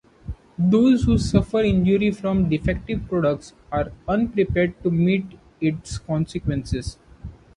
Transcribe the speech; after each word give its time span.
Those 0.57 1.03
who 1.03 1.19
suffer 1.19 1.59
injury 1.59 2.09
from 2.09 2.49
defective 2.49 3.07
products 3.07 3.53
are 3.71 3.91
unprepared 4.07 4.81
to 4.81 4.89
meet 4.89 5.37
its 5.59 5.99
consequences. 5.99 6.97